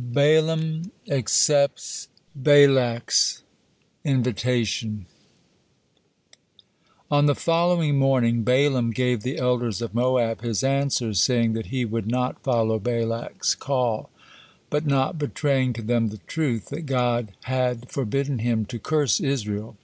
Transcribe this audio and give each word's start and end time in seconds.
BALAAM 0.00 0.92
ACCEPTS 1.08 2.06
BALAK'S 2.36 3.42
INVITATION 4.04 5.06
On 7.10 7.26
the 7.26 7.34
following 7.34 7.98
morning 7.98 8.44
Balaam 8.44 8.92
gave 8.92 9.24
the 9.24 9.38
elders 9.38 9.82
of 9.82 9.96
Moab 9.96 10.40
his 10.42 10.62
answer, 10.62 11.14
saying 11.14 11.54
that 11.54 11.66
he 11.74 11.84
would 11.84 12.06
not 12.06 12.40
follow 12.44 12.78
Balak's 12.78 13.56
call, 13.56 14.08
but 14.70 14.86
not 14.86 15.18
betraying 15.18 15.72
to 15.72 15.82
them 15.82 16.10
the 16.10 16.18
truth, 16.28 16.68
that 16.68 16.82
God 16.86 17.32
hat 17.42 17.90
forbidden 17.90 18.38
him 18.38 18.66
to 18.66 18.78
curse 18.78 19.18
Israel. 19.18 19.74